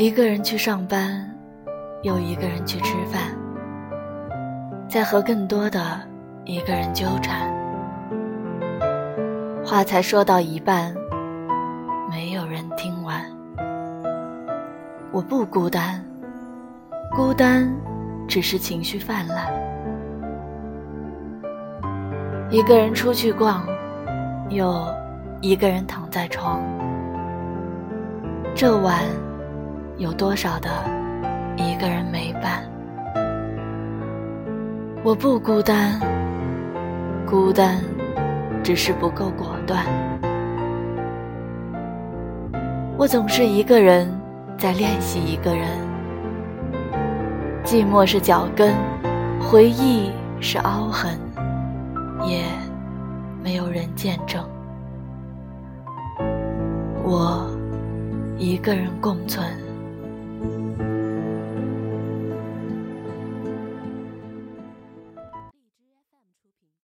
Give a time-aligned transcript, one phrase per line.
[0.00, 1.30] 一个人去上班，
[2.00, 3.20] 又一个人去吃饭，
[4.88, 6.00] 在和更多的
[6.46, 7.52] 一个人纠缠。
[9.62, 10.94] 话才说到一半，
[12.08, 13.20] 没有人听完。
[15.12, 16.02] 我不孤单，
[17.14, 17.70] 孤单
[18.26, 19.52] 只是情绪泛滥。
[22.48, 23.68] 一个人出去逛，
[24.48, 24.82] 又
[25.42, 26.58] 一个人躺在床。
[28.54, 29.04] 这晚
[30.00, 30.70] 有多少的
[31.58, 32.64] 一个人没伴？
[35.04, 36.00] 我不孤单，
[37.26, 37.84] 孤单
[38.62, 39.84] 只是不够果断。
[42.96, 44.10] 我总是一个人
[44.56, 45.68] 在练习一个人，
[47.62, 48.74] 寂寞是脚跟，
[49.38, 50.10] 回忆
[50.40, 51.18] 是凹痕，
[52.24, 52.44] 也
[53.44, 54.42] 没有人见证。
[57.04, 57.46] 我。
[58.38, 59.44] 一个人共存。